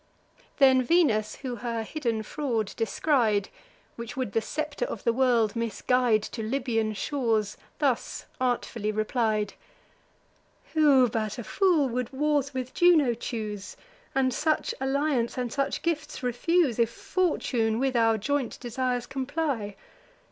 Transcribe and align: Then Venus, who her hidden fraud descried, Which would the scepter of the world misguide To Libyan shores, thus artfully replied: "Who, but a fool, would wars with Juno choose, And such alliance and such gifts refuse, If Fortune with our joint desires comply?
Then 0.57 0.81
Venus, 0.81 1.35
who 1.43 1.57
her 1.57 1.83
hidden 1.83 2.23
fraud 2.23 2.73
descried, 2.75 3.49
Which 3.97 4.17
would 4.17 4.31
the 4.31 4.41
scepter 4.41 4.85
of 4.85 5.03
the 5.03 5.13
world 5.13 5.55
misguide 5.55 6.23
To 6.23 6.41
Libyan 6.41 6.93
shores, 6.93 7.55
thus 7.77 8.25
artfully 8.39 8.91
replied: 8.91 9.53
"Who, 10.73 11.07
but 11.07 11.37
a 11.37 11.43
fool, 11.43 11.87
would 11.89 12.11
wars 12.11 12.51
with 12.51 12.73
Juno 12.73 13.13
choose, 13.13 13.77
And 14.15 14.33
such 14.33 14.73
alliance 14.81 15.37
and 15.37 15.53
such 15.53 15.83
gifts 15.83 16.23
refuse, 16.23 16.79
If 16.79 16.89
Fortune 16.89 17.77
with 17.77 17.95
our 17.95 18.17
joint 18.17 18.59
desires 18.59 19.05
comply? 19.05 19.75